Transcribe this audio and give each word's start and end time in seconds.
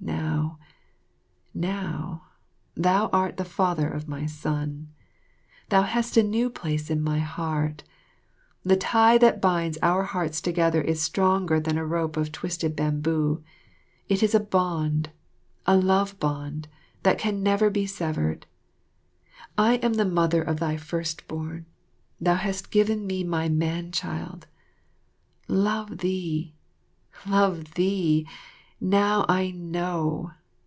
Now 0.00 0.58
now 1.54 2.26
thou 2.76 3.08
art 3.12 3.36
the 3.36 3.44
father 3.44 3.88
of 3.88 4.06
my 4.06 4.26
son. 4.26 4.88
Thou 5.70 5.82
hast 5.82 6.16
a 6.16 6.22
new 6.22 6.48
place 6.50 6.88
in 6.88 7.02
my 7.02 7.18
heart. 7.18 7.82
The 8.62 8.76
tie 8.76 9.18
that 9.18 9.40
binds 9.40 9.76
our 9.82 10.04
hearts 10.04 10.40
together 10.40 10.80
is 10.80 11.02
stronger 11.02 11.58
than 11.58 11.76
a 11.76 11.84
rope 11.86 12.16
of 12.16 12.30
twisted 12.30 12.76
bamboo, 12.76 13.42
it 14.08 14.22
is 14.22 14.34
a 14.34 14.40
bond, 14.40 15.10
a 15.66 15.76
love 15.76 16.18
bond, 16.20 16.68
that 17.02 17.22
never 17.34 17.66
can 17.66 17.72
be 17.72 17.86
severed. 17.86 18.46
I 19.58 19.74
am 19.76 19.94
the 19.94 20.04
mother 20.04 20.42
of 20.42 20.60
thy 20.60 20.76
first 20.76 21.26
born 21.26 21.66
thou 22.20 22.36
hast 22.36 22.70
given 22.70 23.04
me 23.04 23.24
my 23.24 23.48
man 23.48 23.90
child. 23.90 24.46
Love 25.48 25.98
thee 25.98 26.54
love 27.26 27.74
thee! 27.74 28.28
Now 28.80 29.24
I 29.28 29.50
know! 29.50 30.32